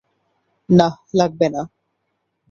না, 0.69 0.87
লাগবেনা। 1.13 1.61